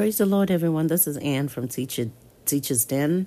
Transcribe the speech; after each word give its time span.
Praise 0.00 0.16
the 0.16 0.24
Lord, 0.24 0.50
everyone. 0.50 0.86
This 0.86 1.06
is 1.06 1.18
Anne 1.18 1.48
from 1.48 1.68
Teacher, 1.68 2.08
Teacher's 2.46 2.86
Den. 2.86 3.26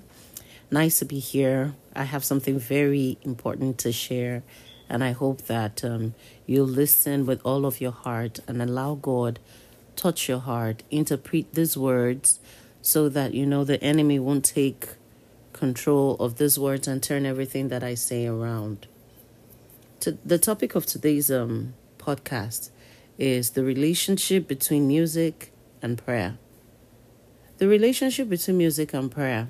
Nice 0.72 0.98
to 0.98 1.04
be 1.04 1.20
here. 1.20 1.76
I 1.94 2.02
have 2.02 2.24
something 2.24 2.58
very 2.58 3.16
important 3.22 3.78
to 3.78 3.92
share, 3.92 4.42
and 4.88 5.04
I 5.04 5.12
hope 5.12 5.42
that 5.42 5.84
um, 5.84 6.16
you'll 6.46 6.66
listen 6.66 7.26
with 7.26 7.40
all 7.46 7.64
of 7.64 7.80
your 7.80 7.92
heart 7.92 8.40
and 8.48 8.60
allow 8.60 8.96
God 8.96 9.38
touch 9.94 10.28
your 10.28 10.40
heart, 10.40 10.82
interpret 10.90 11.54
these 11.54 11.76
words 11.76 12.40
so 12.82 13.08
that 13.08 13.34
you 13.34 13.46
know 13.46 13.62
the 13.62 13.80
enemy 13.80 14.18
won't 14.18 14.44
take 14.44 14.88
control 15.52 16.16
of 16.16 16.38
these 16.38 16.58
words 16.58 16.88
and 16.88 17.00
turn 17.00 17.24
everything 17.24 17.68
that 17.68 17.84
I 17.84 17.94
say 17.94 18.26
around. 18.26 18.88
To, 20.00 20.18
the 20.24 20.38
topic 20.38 20.74
of 20.74 20.86
today's 20.86 21.30
um, 21.30 21.74
podcast 21.98 22.70
is 23.16 23.50
the 23.50 23.62
relationship 23.62 24.48
between 24.48 24.88
music 24.88 25.52
and 25.80 25.96
prayer. 25.96 26.36
The 27.56 27.68
relationship 27.68 28.28
between 28.28 28.58
music 28.58 28.92
and 28.92 29.08
prayer. 29.08 29.46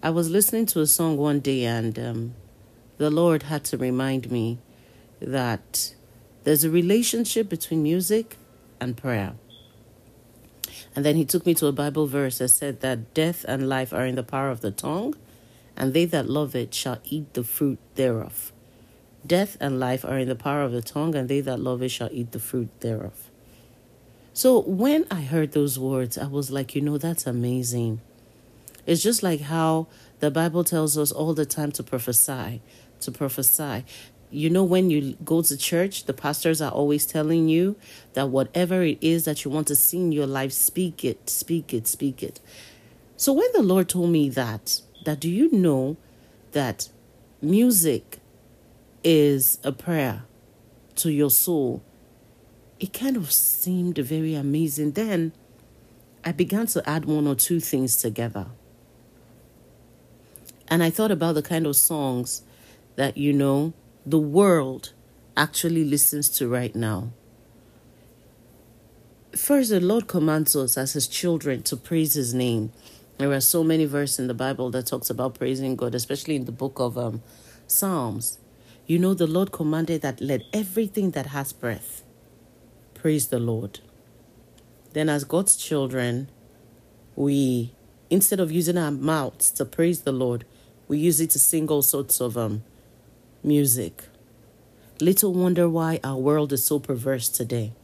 I 0.00 0.10
was 0.10 0.30
listening 0.30 0.66
to 0.66 0.80
a 0.80 0.86
song 0.86 1.16
one 1.16 1.40
day, 1.40 1.64
and 1.64 1.98
um, 1.98 2.34
the 2.98 3.10
Lord 3.10 3.44
had 3.44 3.64
to 3.64 3.76
remind 3.76 4.30
me 4.30 4.58
that 5.20 5.92
there's 6.44 6.62
a 6.62 6.70
relationship 6.70 7.48
between 7.48 7.82
music 7.82 8.36
and 8.80 8.96
prayer. 8.96 9.34
And 10.94 11.04
then 11.04 11.16
he 11.16 11.24
took 11.24 11.44
me 11.44 11.54
to 11.54 11.66
a 11.66 11.72
Bible 11.72 12.06
verse 12.06 12.38
that 12.38 12.50
said 12.50 12.80
that 12.82 13.12
death 13.12 13.44
and 13.48 13.68
life 13.68 13.92
are 13.92 14.06
in 14.06 14.14
the 14.14 14.22
power 14.22 14.50
of 14.50 14.60
the 14.60 14.70
tongue, 14.70 15.16
and 15.76 15.94
they 15.94 16.04
that 16.04 16.28
love 16.28 16.54
it 16.54 16.72
shall 16.72 17.00
eat 17.04 17.34
the 17.34 17.42
fruit 17.42 17.80
thereof. 17.96 18.52
Death 19.26 19.56
and 19.58 19.80
life 19.80 20.04
are 20.04 20.18
in 20.18 20.28
the 20.28 20.36
power 20.36 20.62
of 20.62 20.70
the 20.70 20.82
tongue, 20.82 21.16
and 21.16 21.28
they 21.28 21.40
that 21.40 21.58
love 21.58 21.82
it 21.82 21.90
shall 21.90 22.10
eat 22.12 22.30
the 22.30 22.38
fruit 22.38 22.68
thereof. 22.78 23.32
So 24.36 24.58
when 24.62 25.06
I 25.12 25.20
heard 25.20 25.52
those 25.52 25.78
words, 25.78 26.18
I 26.18 26.26
was 26.26 26.50
like, 26.50 26.74
you 26.74 26.80
know, 26.80 26.98
that's 26.98 27.24
amazing. 27.24 28.00
It's 28.84 29.00
just 29.00 29.22
like 29.22 29.42
how 29.42 29.86
the 30.18 30.28
Bible 30.28 30.64
tells 30.64 30.98
us 30.98 31.12
all 31.12 31.34
the 31.34 31.46
time 31.46 31.70
to 31.70 31.84
prophesy, 31.84 32.60
to 33.02 33.12
prophesy. 33.12 33.84
You 34.32 34.50
know, 34.50 34.64
when 34.64 34.90
you 34.90 35.16
go 35.24 35.40
to 35.42 35.56
church, 35.56 36.06
the 36.06 36.12
pastors 36.12 36.60
are 36.60 36.72
always 36.72 37.06
telling 37.06 37.48
you 37.48 37.76
that 38.14 38.28
whatever 38.28 38.82
it 38.82 38.98
is 39.00 39.24
that 39.24 39.44
you 39.44 39.52
want 39.52 39.68
to 39.68 39.76
see 39.76 39.98
in 39.98 40.10
your 40.10 40.26
life, 40.26 40.50
speak 40.50 41.04
it, 41.04 41.30
speak 41.30 41.72
it, 41.72 41.86
speak 41.86 42.20
it. 42.20 42.40
So 43.16 43.32
when 43.32 43.48
the 43.52 43.62
Lord 43.62 43.88
told 43.88 44.10
me 44.10 44.30
that, 44.30 44.80
that 45.04 45.20
do 45.20 45.30
you 45.30 45.48
know 45.52 45.96
that 46.50 46.88
music 47.40 48.18
is 49.04 49.58
a 49.62 49.70
prayer 49.70 50.24
to 50.96 51.12
your 51.12 51.30
soul? 51.30 51.84
It 52.84 52.92
kind 52.92 53.16
of 53.16 53.32
seemed 53.32 53.96
very 53.96 54.34
amazing. 54.34 54.92
Then 54.92 55.32
I 56.22 56.32
began 56.32 56.66
to 56.66 56.86
add 56.86 57.06
one 57.06 57.26
or 57.26 57.34
two 57.34 57.58
things 57.58 57.96
together. 57.96 58.48
And 60.68 60.82
I 60.82 60.90
thought 60.90 61.10
about 61.10 61.34
the 61.34 61.40
kind 61.40 61.66
of 61.66 61.76
songs 61.76 62.42
that, 62.96 63.16
you 63.16 63.32
know, 63.32 63.72
the 64.04 64.18
world 64.18 64.92
actually 65.34 65.82
listens 65.82 66.28
to 66.36 66.46
right 66.46 66.76
now. 66.76 67.14
First, 69.34 69.70
the 69.70 69.80
Lord 69.80 70.06
commands 70.06 70.54
us 70.54 70.76
as 70.76 70.92
His 70.92 71.08
children 71.08 71.62
to 71.62 71.78
praise 71.78 72.12
His 72.12 72.34
name. 72.34 72.70
There 73.16 73.32
are 73.32 73.40
so 73.40 73.64
many 73.64 73.86
verses 73.86 74.18
in 74.18 74.26
the 74.26 74.34
Bible 74.34 74.70
that 74.72 74.88
talks 74.88 75.08
about 75.08 75.36
praising 75.36 75.74
God, 75.74 75.94
especially 75.94 76.36
in 76.36 76.44
the 76.44 76.52
book 76.52 76.78
of 76.78 76.98
um, 76.98 77.22
Psalms. 77.66 78.38
You 78.86 78.98
know, 78.98 79.14
the 79.14 79.26
Lord 79.26 79.52
commanded 79.52 80.02
that 80.02 80.20
let 80.20 80.42
everything 80.52 81.12
that 81.12 81.28
has 81.28 81.54
breath 81.54 82.03
praise 83.04 83.28
the 83.28 83.38
Lord. 83.38 83.80
Then, 84.94 85.10
as 85.10 85.24
God's 85.24 85.56
children, 85.56 86.30
we, 87.14 87.74
instead 88.08 88.40
of 88.40 88.50
using 88.50 88.78
our 88.78 88.90
mouths 88.90 89.50
to 89.50 89.66
praise 89.66 90.00
the 90.00 90.10
Lord, 90.10 90.46
we 90.88 90.96
use 90.96 91.20
it 91.20 91.28
to 91.32 91.38
sing 91.38 91.68
all 91.68 91.82
sorts 91.82 92.18
of 92.18 92.38
um, 92.38 92.64
music. 93.42 94.04
Little 95.02 95.34
wonder 95.34 95.68
why 95.68 96.00
our 96.02 96.16
world 96.16 96.50
is 96.54 96.64
so 96.64 96.78
perverse 96.78 97.28
today. 97.28 97.74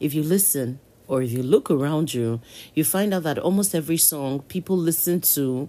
If 0.00 0.12
you 0.12 0.24
listen 0.24 0.80
or 1.06 1.22
if 1.22 1.30
you 1.30 1.44
look 1.44 1.70
around 1.70 2.12
you, 2.12 2.40
you 2.74 2.82
find 2.82 3.14
out 3.14 3.22
that 3.22 3.38
almost 3.38 3.76
every 3.76 3.96
song 3.96 4.40
people 4.40 4.76
listen 4.76 5.20
to 5.20 5.68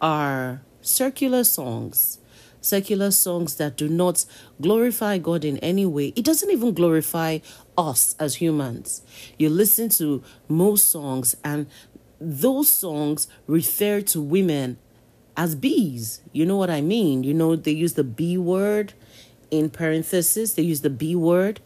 are 0.00 0.62
circular 0.80 1.44
songs 1.44 2.18
secular 2.62 3.10
songs 3.10 3.56
that 3.56 3.76
do 3.76 3.88
not 3.88 4.24
glorify 4.60 5.18
God 5.18 5.44
in 5.44 5.58
any 5.58 5.84
way. 5.84 6.14
It 6.16 6.24
doesn't 6.24 6.50
even 6.50 6.72
glorify 6.72 7.40
us 7.76 8.14
as 8.18 8.36
humans. 8.36 9.02
You 9.38 9.50
listen 9.50 9.90
to 9.90 10.22
most 10.48 10.86
songs, 10.86 11.36
and 11.44 11.66
those 12.18 12.68
songs 12.68 13.28
refer 13.46 14.00
to 14.00 14.22
women 14.22 14.78
as 15.36 15.54
bees. 15.54 16.22
You 16.32 16.46
know 16.46 16.56
what 16.56 16.70
I 16.70 16.80
mean? 16.80 17.24
You 17.24 17.34
know, 17.34 17.56
they 17.56 17.72
use 17.72 17.94
the 17.94 18.04
B 18.04 18.38
word 18.38 18.94
in 19.50 19.68
parenthesis, 19.68 20.54
they 20.54 20.62
use 20.62 20.80
the 20.80 20.90
B 20.90 21.14
word. 21.14 21.60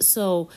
So 0.00 0.48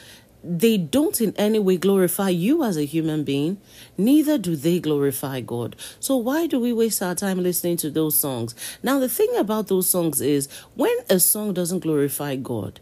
they 0.43 0.77
don't 0.77 1.21
in 1.21 1.33
any 1.37 1.57
way 1.57 1.77
glorify 1.77 2.29
you 2.29 2.63
as 2.63 2.75
a 2.75 2.83
human 2.83 3.23
being, 3.23 3.61
neither 3.97 4.37
do 4.37 4.55
they 4.55 4.79
glorify 4.79 5.39
God. 5.39 5.75
So, 5.99 6.17
why 6.17 6.47
do 6.47 6.59
we 6.59 6.73
waste 6.73 7.01
our 7.01 7.15
time 7.15 7.41
listening 7.41 7.77
to 7.77 7.89
those 7.89 8.17
songs? 8.17 8.53
Now, 8.83 8.99
the 8.99 9.07
thing 9.07 9.33
about 9.37 9.67
those 9.67 9.87
songs 9.87 10.19
is 10.19 10.49
when 10.75 10.95
a 11.09 11.19
song 11.19 11.53
doesn't 11.53 11.79
glorify 11.79 12.35
God, 12.35 12.81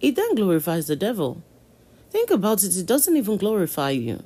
it 0.00 0.16
then 0.16 0.34
glorifies 0.34 0.88
the 0.88 0.96
devil. 0.96 1.42
Think 2.10 2.30
about 2.30 2.64
it, 2.64 2.76
it 2.76 2.86
doesn't 2.86 3.16
even 3.16 3.36
glorify 3.36 3.90
you. 3.90 4.24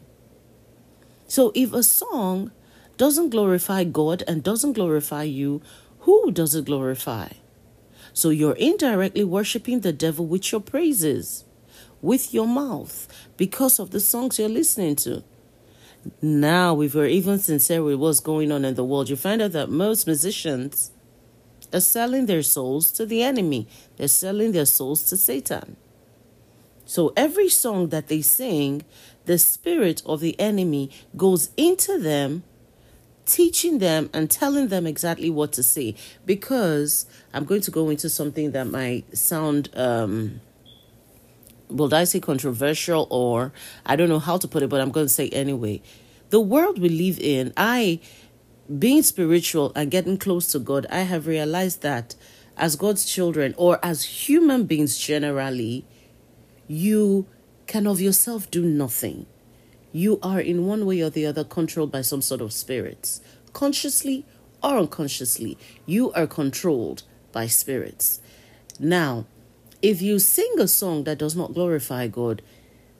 So, 1.26 1.52
if 1.54 1.74
a 1.74 1.82
song 1.82 2.50
doesn't 2.96 3.30
glorify 3.30 3.84
God 3.84 4.22
and 4.26 4.42
doesn't 4.42 4.72
glorify 4.72 5.24
you, 5.24 5.60
who 6.00 6.32
does 6.32 6.54
it 6.54 6.64
glorify? 6.64 7.28
So, 8.14 8.30
you're 8.30 8.56
indirectly 8.56 9.24
worshiping 9.24 9.80
the 9.80 9.92
devil 9.92 10.24
with 10.26 10.50
your 10.50 10.62
praises 10.62 11.44
with 12.02 12.32
your 12.32 12.46
mouth 12.46 13.06
because 13.36 13.78
of 13.78 13.90
the 13.90 14.00
songs 14.00 14.38
you're 14.38 14.48
listening 14.48 14.96
to. 14.96 15.22
Now, 16.22 16.80
if 16.80 16.94
we're 16.94 17.06
even 17.06 17.38
sincere 17.38 17.82
with 17.82 17.96
what's 17.96 18.20
going 18.20 18.50
on 18.52 18.64
in 18.64 18.74
the 18.74 18.84
world, 18.84 19.10
you 19.10 19.16
find 19.16 19.42
out 19.42 19.52
that 19.52 19.68
most 19.68 20.06
musicians 20.06 20.92
are 21.72 21.80
selling 21.80 22.26
their 22.26 22.42
souls 22.42 22.90
to 22.92 23.06
the 23.06 23.22
enemy, 23.22 23.68
they're 23.96 24.08
selling 24.08 24.52
their 24.52 24.66
souls 24.66 25.04
to 25.04 25.16
Satan. 25.16 25.76
So 26.84 27.12
every 27.16 27.48
song 27.48 27.90
that 27.90 28.08
they 28.08 28.20
sing, 28.20 28.82
the 29.26 29.38
spirit 29.38 30.02
of 30.06 30.20
the 30.20 30.38
enemy 30.40 30.90
goes 31.16 31.50
into 31.56 31.98
them, 31.98 32.42
teaching 33.26 33.78
them 33.78 34.10
and 34.12 34.28
telling 34.28 34.68
them 34.68 34.88
exactly 34.88 35.30
what 35.30 35.52
to 35.52 35.62
say. 35.62 35.94
Because 36.26 37.06
I'm 37.32 37.44
going 37.44 37.60
to 37.60 37.70
go 37.70 37.90
into 37.90 38.08
something 38.08 38.50
that 38.52 38.66
might 38.66 39.16
sound 39.16 39.68
um, 39.74 40.40
will 41.70 41.94
I 41.94 42.04
say 42.04 42.20
controversial 42.20 43.06
or 43.10 43.52
I 43.86 43.96
don't 43.96 44.08
know 44.08 44.18
how 44.18 44.36
to 44.38 44.48
put 44.48 44.62
it, 44.62 44.68
but 44.68 44.80
I'm 44.80 44.90
going 44.90 45.06
to 45.06 45.12
say 45.12 45.28
anyway. 45.30 45.82
The 46.30 46.40
world 46.40 46.78
we 46.78 46.88
live 46.88 47.18
in, 47.18 47.52
I, 47.56 48.00
being 48.78 49.02
spiritual 49.02 49.72
and 49.74 49.90
getting 49.90 50.16
close 50.16 50.52
to 50.52 50.58
God, 50.58 50.86
I 50.90 51.00
have 51.00 51.26
realized 51.26 51.82
that 51.82 52.14
as 52.56 52.76
God's 52.76 53.04
children 53.04 53.54
or 53.56 53.78
as 53.82 54.04
human 54.04 54.64
beings 54.64 54.98
generally, 54.98 55.84
you 56.68 57.26
can 57.66 57.86
of 57.86 58.00
yourself 58.00 58.50
do 58.50 58.62
nothing. 58.64 59.26
You 59.92 60.20
are 60.22 60.40
in 60.40 60.66
one 60.66 60.86
way 60.86 61.00
or 61.00 61.10
the 61.10 61.26
other 61.26 61.42
controlled 61.42 61.90
by 61.90 62.02
some 62.02 62.22
sort 62.22 62.40
of 62.40 62.52
spirits, 62.52 63.20
consciously 63.52 64.24
or 64.62 64.76
unconsciously. 64.78 65.58
You 65.86 66.12
are 66.12 66.26
controlled 66.26 67.02
by 67.32 67.46
spirits. 67.46 68.20
Now, 68.78 69.26
if 69.82 70.02
you 70.02 70.18
sing 70.18 70.54
a 70.58 70.68
song 70.68 71.04
that 71.04 71.18
does 71.18 71.34
not 71.34 71.54
glorify 71.54 72.06
God, 72.06 72.42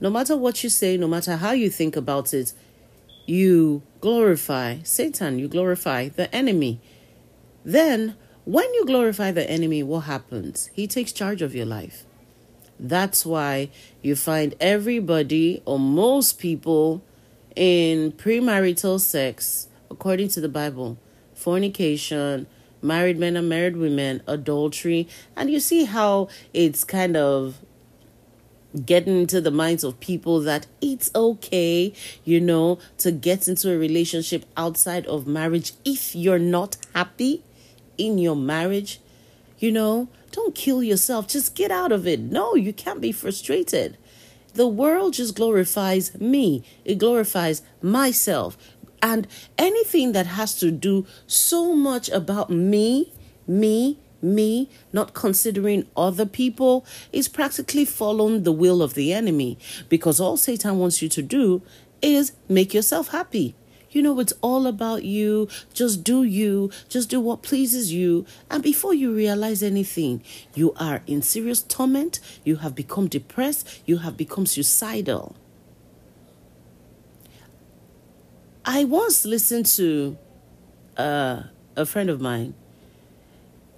no 0.01 0.11
matter 0.11 0.37
what 0.37 0.65
you 0.65 0.71
say, 0.71 0.97
no 0.97 1.09
matter 1.09 1.37
how 1.37 1.53
you 1.53 1.69
think 1.69 1.97
about 1.97 2.33
it, 2.33 2.53
you 3.27 3.83
glorify 4.01 4.79
Satan, 4.83 5.39
you 5.39 5.47
glorify 5.47 6.09
the 6.09 6.35
enemy. 6.35 6.81
Then, 7.65 8.17
when 8.45 8.73
you 8.75 8.87
glorify 8.87 9.31
the 9.31 9.49
enemy, 9.49 9.83
what 9.83 10.01
happens? 10.01 10.71
He 10.73 10.87
takes 10.87 11.13
charge 11.13 11.43
of 11.43 11.55
your 11.55 11.67
life. 11.67 12.05
That's 12.79 13.27
why 13.27 13.69
you 14.01 14.17
find 14.17 14.55
everybody 14.59 15.63
or 15.67 15.79
most 15.79 16.39
people 16.39 17.03
in 17.55 18.13
premarital 18.13 19.01
sex, 19.01 19.69
according 19.91 20.29
to 20.29 20.41
the 20.41 20.49
Bible, 20.49 20.97
fornication, 21.35 22.47
married 22.83 23.19
men 23.19 23.37
and 23.37 23.49
married 23.49 23.77
women, 23.77 24.23
adultery, 24.27 25.09
and 25.37 25.51
you 25.51 25.61
see 25.61 25.85
how 25.85 26.29
it's 26.53 26.85
kind 26.85 27.17
of 27.17 27.61
getting 28.85 29.21
into 29.21 29.41
the 29.41 29.51
minds 29.51 29.83
of 29.83 29.99
people 30.01 30.41
that 30.41 30.67
it's 30.81 31.11
okay, 31.15 31.93
you 32.25 32.41
know, 32.41 32.79
to 32.99 33.11
get 33.11 33.49
into 33.49 33.73
a 33.73 33.77
relationship 33.77 34.45
outside 34.57 35.07
of 35.07 35.27
marriage 35.27 35.73
if 35.85 36.15
you're 36.15 36.39
not 36.39 36.77
happy 36.95 37.43
in 37.99 38.19
your 38.19 38.37
marriage. 38.37 39.01
You 39.59 39.73
know, 39.73 40.09
don't 40.33 40.55
kill 40.55 40.83
yourself, 40.83 41.29
just 41.29 41.55
get 41.55 41.71
out 41.71 41.93
of 41.93 42.07
it. 42.07 42.21
No, 42.21 42.55
you 42.55 42.73
can't 42.73 43.01
be 43.01 43.13
frustrated. 43.13 43.97
The 44.55 44.67
world 44.67 45.15
just 45.15 45.37
glorifies 45.37 46.19
me, 46.21 46.65
it 46.85 46.99
glorifies 46.99 47.63
myself. 47.83 48.57
And 49.03 49.27
anything 49.59 50.13
that 50.13 50.27
has 50.27 50.59
to 50.61 50.71
do 50.71 51.07
so 51.27 51.75
much 51.75 52.09
about 52.11 52.51
me, 52.51 53.13
me, 53.47 53.99
me, 54.23 54.69
not 54.93 55.15
considering 55.15 55.87
other 55.97 56.27
people, 56.27 56.85
is 57.13 57.29
practically 57.29 57.85
following 57.85 58.43
the 58.43 58.53
will 58.53 58.83
of 58.83 58.95
the 58.95 59.13
enemy 59.13 59.59
because 59.89 60.21
all 60.21 60.37
Satan 60.37 60.79
wants 60.79 61.01
you 61.01 61.09
to 61.09 61.23
do 61.23 61.63
is 62.03 62.33
make 62.49 62.75
yourself 62.75 63.09
happy. 63.09 63.55
You 63.91 64.03
know, 64.03 64.21
it's 64.21 64.33
all 64.41 64.67
about 64.67 65.03
you. 65.03 65.49
Just 65.75 66.05
do 66.05 66.23
you. 66.23 66.71
Just 66.89 67.11
do 67.11 67.19
what 67.19 67.43
pleases 67.43 67.93
you. 67.93 68.25
And 68.49 68.63
before 68.63 68.95
you 68.95 69.13
realize 69.13 69.65
anything, 69.65 70.23
you 70.55 70.73
are 70.77 71.03
in 71.09 71.23
serious 71.23 71.63
torment. 71.63 72.21
You 72.45 72.57
have 72.57 72.77
become 72.77 73.09
depressed. 73.09 73.83
You 73.87 73.99
have 73.99 74.17
become 74.17 74.47
suicidal. 74.47 75.35
I 78.65 78.85
once 78.85 79.25
listened 79.25 79.65
to 79.67 80.19
uh, 80.99 81.45
a 81.77 81.87
friend 81.87 82.11
of 82.11 82.21
mine. 82.21 82.55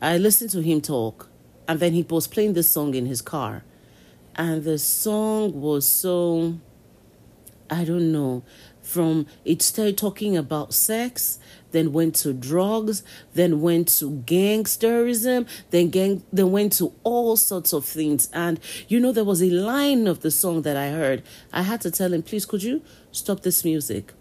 I 0.00 0.18
listened 0.18 0.50
to 0.50 0.60
him 0.60 0.80
talk, 0.80 1.28
and 1.68 1.78
then 1.78 1.92
he 1.92 2.02
was 2.02 2.26
playing 2.26 2.54
this 2.54 2.68
song 2.68 2.94
in 2.94 3.06
his 3.06 3.22
car. 3.22 3.62
And 4.34 4.64
the 4.64 4.78
song 4.78 5.60
was 5.60 5.86
so, 5.86 6.58
I 7.70 7.84
don't 7.84 8.10
know, 8.10 8.42
from 8.82 9.26
it 9.44 9.62
started 9.62 9.96
talking 9.96 10.36
about 10.36 10.74
sex 10.74 11.38
then 11.70 11.92
went 11.92 12.16
to 12.16 12.32
drugs 12.32 13.04
then 13.32 13.60
went 13.60 13.86
to 13.86 14.10
gangsterism 14.26 15.46
then 15.70 15.88
gang 15.88 16.20
then 16.32 16.50
went 16.50 16.72
to 16.72 16.92
all 17.04 17.36
sorts 17.36 17.72
of 17.72 17.84
things 17.84 18.28
and 18.32 18.58
you 18.88 18.98
know 18.98 19.12
there 19.12 19.24
was 19.24 19.40
a 19.40 19.48
line 19.48 20.08
of 20.08 20.20
the 20.20 20.32
song 20.32 20.62
that 20.62 20.76
i 20.76 20.90
heard 20.90 21.22
i 21.52 21.62
had 21.62 21.80
to 21.80 21.92
tell 21.92 22.12
him 22.12 22.22
please 22.24 22.44
could 22.44 22.62
you 22.64 22.82
stop 23.12 23.42
this 23.42 23.64
music 23.64 24.12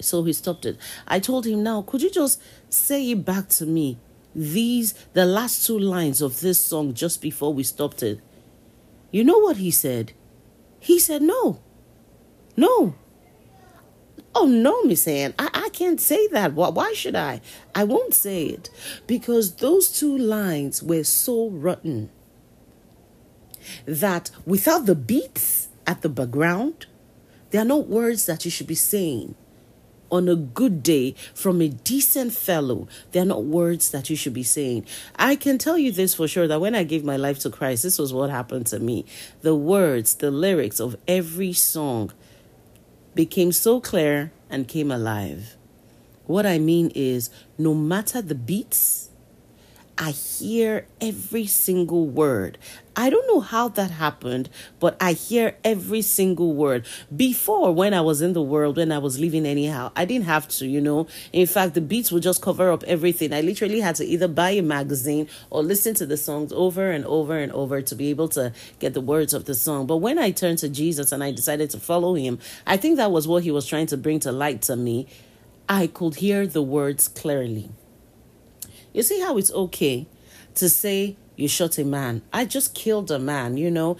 so 0.00 0.22
he 0.24 0.32
stopped 0.32 0.66
it. 0.66 0.78
I 1.06 1.18
told 1.18 1.46
him 1.46 1.62
now 1.62 1.82
could 1.82 2.02
you 2.02 2.10
just 2.10 2.40
say 2.68 3.10
it 3.10 3.24
back 3.24 3.48
to 3.50 3.66
me? 3.66 3.98
These 4.34 4.94
the 5.12 5.24
last 5.24 5.66
two 5.66 5.78
lines 5.78 6.20
of 6.20 6.40
this 6.40 6.58
song 6.58 6.94
just 6.94 7.22
before 7.22 7.54
we 7.54 7.62
stopped 7.62 8.02
it. 8.02 8.20
You 9.10 9.24
know 9.24 9.38
what 9.38 9.56
he 9.56 9.70
said? 9.70 10.12
He 10.80 10.98
said 10.98 11.22
no. 11.22 11.60
No. 12.56 12.94
Oh 14.34 14.44
no, 14.46 14.82
Miss 14.82 15.08
Anne, 15.08 15.32
I, 15.38 15.48
I 15.54 15.68
can't 15.70 15.98
say 15.98 16.26
that. 16.28 16.52
Why, 16.52 16.68
why 16.68 16.92
should 16.92 17.16
I? 17.16 17.40
I 17.74 17.84
won't 17.84 18.12
say 18.12 18.44
it 18.44 18.68
because 19.06 19.56
those 19.56 19.90
two 19.90 20.16
lines 20.16 20.82
were 20.82 21.04
so 21.04 21.48
rotten 21.48 22.10
that 23.86 24.30
without 24.44 24.84
the 24.84 24.94
beats 24.94 25.68
at 25.86 26.02
the 26.02 26.10
background, 26.10 26.84
they 27.50 27.58
are 27.58 27.64
not 27.64 27.88
words 27.88 28.26
that 28.26 28.44
you 28.44 28.50
should 28.50 28.66
be 28.66 28.74
saying 28.74 29.34
on 30.10 30.28
a 30.28 30.36
good 30.36 30.82
day 30.82 31.14
from 31.34 31.60
a 31.60 31.68
decent 31.68 32.32
fellow. 32.32 32.88
They're 33.12 33.24
not 33.24 33.44
words 33.44 33.90
that 33.90 34.10
you 34.10 34.16
should 34.16 34.34
be 34.34 34.42
saying. 34.42 34.86
I 35.16 35.36
can 35.36 35.58
tell 35.58 35.78
you 35.78 35.92
this 35.92 36.14
for 36.14 36.28
sure 36.28 36.48
that 36.48 36.60
when 36.60 36.74
I 36.74 36.84
gave 36.84 37.04
my 37.04 37.16
life 37.16 37.38
to 37.40 37.50
Christ, 37.50 37.82
this 37.82 37.98
was 37.98 38.12
what 38.12 38.30
happened 38.30 38.66
to 38.68 38.78
me. 38.78 39.04
The 39.42 39.54
words, 39.54 40.14
the 40.14 40.30
lyrics 40.30 40.80
of 40.80 40.96
every 41.06 41.52
song 41.52 42.12
became 43.14 43.52
so 43.52 43.80
clear 43.80 44.32
and 44.50 44.68
came 44.68 44.90
alive. 44.90 45.56
What 46.26 46.44
I 46.46 46.58
mean 46.58 46.90
is, 46.94 47.30
no 47.56 47.72
matter 47.74 48.20
the 48.20 48.34
beats, 48.34 49.05
I 49.98 50.10
hear 50.10 50.86
every 51.00 51.46
single 51.46 52.06
word. 52.06 52.58
I 52.94 53.08
don't 53.08 53.26
know 53.26 53.40
how 53.40 53.68
that 53.68 53.90
happened, 53.90 54.50
but 54.78 54.94
I 55.00 55.14
hear 55.14 55.56
every 55.64 56.02
single 56.02 56.52
word. 56.52 56.86
Before, 57.14 57.72
when 57.72 57.94
I 57.94 58.02
was 58.02 58.20
in 58.20 58.34
the 58.34 58.42
world, 58.42 58.76
when 58.76 58.92
I 58.92 58.98
was 58.98 59.18
living 59.18 59.46
anyhow, 59.46 59.92
I 59.96 60.04
didn't 60.04 60.26
have 60.26 60.48
to, 60.48 60.66
you 60.66 60.82
know. 60.82 61.06
In 61.32 61.46
fact, 61.46 61.72
the 61.72 61.80
beats 61.80 62.12
would 62.12 62.22
just 62.22 62.42
cover 62.42 62.70
up 62.70 62.82
everything. 62.84 63.32
I 63.32 63.40
literally 63.40 63.80
had 63.80 63.96
to 63.96 64.04
either 64.04 64.28
buy 64.28 64.50
a 64.50 64.62
magazine 64.62 65.28
or 65.48 65.62
listen 65.62 65.94
to 65.94 66.04
the 66.04 66.18
songs 66.18 66.52
over 66.52 66.90
and 66.90 67.06
over 67.06 67.38
and 67.38 67.50
over 67.52 67.80
to 67.80 67.94
be 67.94 68.10
able 68.10 68.28
to 68.30 68.52
get 68.78 68.92
the 68.92 69.00
words 69.00 69.32
of 69.32 69.46
the 69.46 69.54
song. 69.54 69.86
But 69.86 69.98
when 69.98 70.18
I 70.18 70.30
turned 70.30 70.58
to 70.58 70.68
Jesus 70.68 71.10
and 71.10 71.24
I 71.24 71.30
decided 71.30 71.70
to 71.70 71.80
follow 71.80 72.14
him, 72.14 72.38
I 72.66 72.76
think 72.76 72.98
that 72.98 73.10
was 73.10 73.26
what 73.26 73.44
he 73.44 73.50
was 73.50 73.66
trying 73.66 73.86
to 73.86 73.96
bring 73.96 74.20
to 74.20 74.32
light 74.32 74.60
to 74.62 74.76
me. 74.76 75.06
I 75.70 75.86
could 75.86 76.16
hear 76.16 76.46
the 76.46 76.62
words 76.62 77.08
clearly. 77.08 77.70
You 78.96 79.02
see 79.02 79.20
how 79.20 79.36
it's 79.36 79.52
okay 79.52 80.06
to 80.54 80.70
say 80.70 81.18
you 81.36 81.48
shot 81.48 81.76
a 81.76 81.84
man. 81.84 82.22
I 82.32 82.46
just 82.46 82.74
killed 82.74 83.10
a 83.10 83.18
man, 83.18 83.58
you 83.58 83.70
know. 83.70 83.98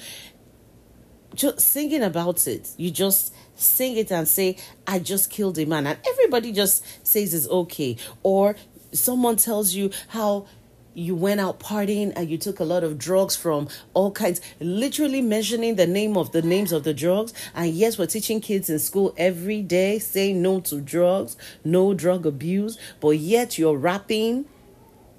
Just 1.35 1.61
singing 1.61 2.03
about 2.03 2.47
it. 2.47 2.71
You 2.79 2.91
just 2.91 3.35
sing 3.57 3.99
it 3.99 4.11
and 4.11 4.27
say, 4.27 4.57
I 4.87 5.01
just 5.01 5.29
killed 5.29 5.59
a 5.59 5.67
man. 5.67 5.87
And 5.87 5.99
everybody 6.09 6.51
just 6.51 6.83
says 7.07 7.35
it's 7.35 7.47
okay. 7.47 7.99
Or 8.23 8.57
someone 8.91 9.37
tells 9.37 9.75
you 9.75 9.91
how 10.09 10.47
you 10.95 11.15
went 11.15 11.41
out 11.41 11.61
partying 11.61 12.15
and 12.17 12.31
you 12.31 12.39
took 12.39 12.59
a 12.59 12.65
lot 12.65 12.83
of 12.83 12.97
drugs 12.97 13.37
from 13.37 13.69
all 13.93 14.13
kinds, 14.13 14.41
literally 14.61 15.21
mentioning 15.21 15.77
the 15.77 15.87
name 15.87 16.17
of 16.17 16.33
the 16.33 16.41
names 16.41 16.73
of 16.73 16.85
the 16.85 16.95
drugs. 16.95 17.35
And 17.55 17.71
yes, 17.75 17.99
we're 17.99 18.07
teaching 18.07 18.41
kids 18.41 18.71
in 18.71 18.79
school 18.79 19.15
every 19.19 19.61
day, 19.61 19.99
say 19.99 20.33
no 20.33 20.61
to 20.61 20.81
drugs, 20.81 21.37
no 21.63 21.93
drug 21.93 22.25
abuse, 22.25 22.79
but 22.99 23.19
yet 23.19 23.59
you're 23.59 23.77
rapping 23.77 24.47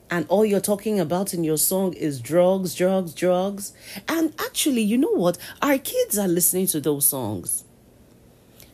and 0.09 0.25
all 0.29 0.45
you're 0.45 0.59
talking 0.59 0.99
about 0.99 1.33
in 1.33 1.43
your 1.43 1.57
song 1.57 1.93
is 1.93 2.21
drugs, 2.21 2.75
drugs, 2.75 3.13
drugs. 3.13 3.73
And 4.07 4.33
actually, 4.39 4.81
you 4.81 4.97
know 4.97 5.11
what? 5.11 5.37
Our 5.61 5.77
kids 5.77 6.17
are 6.17 6.27
listening 6.27 6.67
to 6.67 6.79
those 6.79 7.05
songs. 7.05 7.65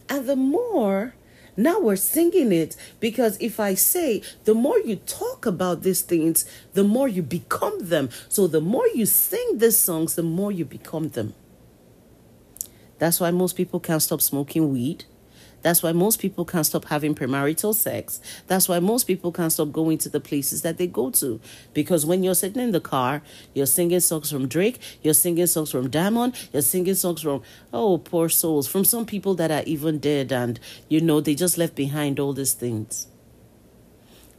And 0.10 0.28
the 0.28 0.36
more 0.36 1.16
now 1.56 1.80
we're 1.80 1.98
singing 1.98 2.52
it 2.52 2.76
because 3.00 3.38
if 3.40 3.60
I 3.60 3.76
say 3.76 4.24
the 4.46 4.56
more 4.56 4.80
you 4.80 4.96
talk 4.96 5.46
about 5.46 5.84
these 5.84 6.02
things, 6.02 6.46
the 6.74 6.84
more 6.84 7.08
you 7.08 7.22
become 7.22 7.90
them. 7.90 8.10
So 8.28 8.48
the 8.48 8.62
more 8.62 8.88
you 8.88 9.06
sing 9.06 9.60
these 9.60 9.78
songs, 9.78 10.16
the 10.16 10.24
more 10.24 10.52
you 10.52 10.66
become 10.66 11.10
them. 11.10 11.36
That's 12.98 13.20
why 13.20 13.32
most 13.32 13.56
people 13.56 13.80
can't 13.80 14.02
stop 14.02 14.22
smoking 14.22 14.72
weed. 14.72 15.06
That's 15.64 15.82
why 15.82 15.94
most 15.94 16.20
people 16.20 16.46
can't 16.46 16.66
stop 16.66 16.86
having 16.86 17.16
premarital 17.16 17.74
sex. 17.74 18.22
That's 18.48 18.70
why 18.70 18.80
most 18.80 19.06
people 19.06 19.32
can't 19.32 19.52
stop 19.52 19.72
going 19.72 19.98
to 20.00 20.10
the 20.10 20.20
places 20.20 20.62
that 20.62 20.78
they 20.78 20.88
go 20.88 21.10
to. 21.12 21.40
Because 21.74 22.06
when 22.06 22.22
you're 22.22 22.36
sitting 22.36 22.62
in 22.62 22.72
the 22.72 22.80
car, 22.80 23.24
you're 23.54 23.66
singing 23.66 24.02
songs 24.02 24.30
from 24.30 24.48
Drake, 24.48 24.80
you're 25.02 25.14
singing 25.14 25.48
songs 25.48 25.72
from 25.72 25.90
Diamond, 25.90 26.36
you're 26.54 26.62
singing 26.62 26.96
songs 26.96 27.22
from, 27.22 27.42
oh, 27.74 27.98
poor 27.98 28.30
souls, 28.30 28.68
from 28.68 28.86
some 28.86 29.06
people 29.06 29.34
that 29.36 29.52
are 29.52 29.64
even 29.66 29.98
dead 29.98 30.32
and, 30.32 30.60
you 30.90 31.02
know, 31.02 31.22
they 31.22 31.34
just 31.34 31.58
left 31.58 31.76
behind 31.76 32.20
all 32.20 32.34
these 32.34 32.54
things. 32.54 33.08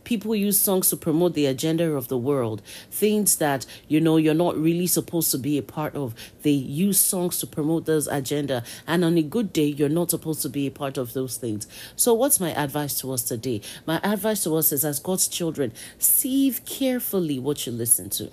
People 0.04 0.34
use 0.34 0.58
songs 0.58 0.90
to 0.90 0.96
promote 0.96 1.34
the 1.34 1.46
agenda 1.46 1.92
of 1.92 2.08
the 2.08 2.18
world, 2.18 2.62
things 2.90 3.37
that 3.37 3.66
you 3.88 4.00
know 4.00 4.16
you're 4.16 4.34
not 4.34 4.56
really 4.56 4.87
supposed 4.87 5.30
to 5.30 5.38
be 5.38 5.58
a 5.58 5.62
part 5.62 5.94
of. 5.94 6.14
They 6.42 6.50
use 6.50 7.00
songs 7.00 7.38
to 7.40 7.46
promote 7.46 7.87
those 7.87 8.06
agenda, 8.06 8.62
and 8.87 9.04
on 9.04 9.16
a 9.16 9.23
good 9.23 9.52
day, 9.52 9.66
you're 9.66 9.88
not 9.88 10.11
supposed 10.11 10.42
to 10.42 10.49
be 10.49 10.66
a 10.66 10.70
part 10.70 10.99
of 10.99 11.14
those 11.14 11.37
things. 11.37 11.66
So, 11.96 12.12
what's 12.14 12.38
my 12.38 12.52
advice 12.52 13.00
to 13.00 13.12
us 13.12 13.23
today? 13.23 13.62
My 13.87 13.99
advice 14.02 14.44
to 14.44 14.54
us 14.56 14.73
is, 14.73 14.84
as 14.84 15.00
God's 15.00 15.26
children, 15.26 15.73
sieve 15.99 16.64
carefully 16.64 17.38
what 17.38 17.66
you 17.66 17.73
listen 17.73 18.11
to. 18.11 18.30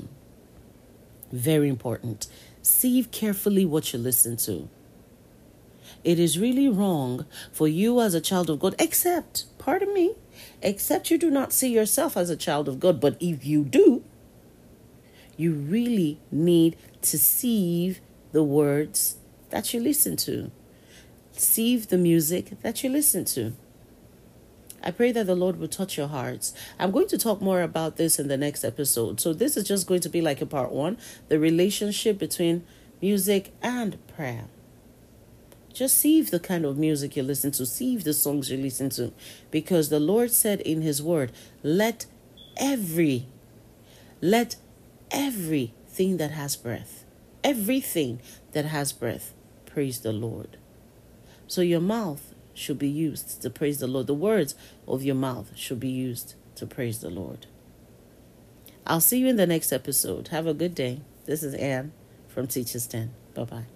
Very 1.31 1.69
important. 1.69 2.27
Sieve 2.61 3.09
carefully 3.11 3.65
what 3.65 3.93
you 3.93 3.99
listen 3.99 4.37
to. 4.37 4.69
It 6.03 6.19
is 6.19 6.39
really 6.39 6.67
wrong 6.67 7.25
for 7.51 7.67
you 7.67 8.01
as 8.01 8.13
a 8.13 8.21
child 8.21 8.49
of 8.49 8.59
God, 8.59 8.75
except, 8.79 9.45
pardon 9.57 9.93
me, 9.93 10.15
except 10.61 11.11
you 11.11 11.17
do 11.17 11.29
not 11.29 11.53
see 11.53 11.71
yourself 11.71 12.17
as 12.17 12.29
a 12.29 12.35
child 12.35 12.67
of 12.67 12.79
God. 12.79 12.99
But 12.99 13.17
if 13.19 13.45
you 13.45 13.63
do, 13.63 14.03
you 15.37 15.53
really 15.53 16.19
need 16.31 16.75
to 17.01 17.17
sieve 17.17 17.99
the 18.31 18.43
words 18.43 19.17
that 19.49 19.73
you 19.73 19.79
listen 19.79 20.15
to, 20.17 20.51
sieve 21.31 21.87
the 21.87 21.97
music 21.97 22.61
that 22.61 22.83
you 22.83 22.89
listen 22.89 23.25
to. 23.25 23.53
I 24.83 24.91
pray 24.91 25.11
that 25.11 25.27
the 25.27 25.35
Lord 25.35 25.59
will 25.59 25.67
touch 25.67 25.97
your 25.97 26.07
hearts. 26.07 26.53
I'm 26.79 26.91
going 26.91 27.07
to 27.09 27.17
talk 27.17 27.39
more 27.41 27.61
about 27.61 27.97
this 27.97 28.17
in 28.17 28.27
the 28.27 28.37
next 28.37 28.63
episode. 28.63 29.19
So, 29.19 29.31
this 29.31 29.55
is 29.55 29.67
just 29.67 29.85
going 29.85 30.01
to 30.01 30.09
be 30.09 30.21
like 30.21 30.41
a 30.41 30.45
part 30.45 30.71
one 30.71 30.97
the 31.27 31.39
relationship 31.39 32.17
between 32.17 32.63
music 32.99 33.53
and 33.61 33.97
prayer. 34.07 34.45
Just 35.73 35.97
see 35.97 36.19
if 36.19 36.31
the 36.31 36.39
kind 36.39 36.65
of 36.65 36.77
music 36.77 37.15
you 37.15 37.23
listen 37.23 37.51
to, 37.51 37.65
see 37.65 37.95
if 37.95 38.03
the 38.03 38.13
songs 38.13 38.51
you 38.51 38.57
listen 38.57 38.89
to. 38.91 39.13
Because 39.49 39.89
the 39.89 39.99
Lord 39.99 40.31
said 40.31 40.61
in 40.61 40.81
His 40.81 41.01
Word, 41.01 41.31
let 41.63 42.05
every, 42.57 43.27
let 44.21 44.57
everything 45.11 46.17
that 46.17 46.31
has 46.31 46.55
breath, 46.55 47.05
everything 47.43 48.21
that 48.51 48.65
has 48.65 48.91
breath, 48.91 49.33
praise 49.65 49.99
the 49.99 50.11
Lord. 50.11 50.57
So 51.47 51.61
your 51.61 51.81
mouth 51.81 52.33
should 52.53 52.79
be 52.79 52.89
used 52.89 53.41
to 53.41 53.49
praise 53.49 53.79
the 53.79 53.87
Lord. 53.87 54.07
The 54.07 54.13
words 54.13 54.55
of 54.87 55.03
your 55.03 55.15
mouth 55.15 55.51
should 55.55 55.79
be 55.79 55.89
used 55.89 56.35
to 56.55 56.65
praise 56.65 56.99
the 56.99 57.09
Lord. 57.09 57.47
I'll 58.85 59.01
see 59.01 59.19
you 59.19 59.27
in 59.27 59.35
the 59.37 59.47
next 59.47 59.71
episode. 59.71 60.29
Have 60.29 60.47
a 60.47 60.53
good 60.53 60.75
day. 60.75 61.01
This 61.25 61.43
is 61.43 61.53
Anne 61.53 61.91
from 62.27 62.47
Teachers 62.47 62.87
Den. 62.87 63.11
Bye 63.33 63.43
bye. 63.43 63.70